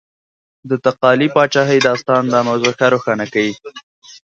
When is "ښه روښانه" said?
2.77-3.25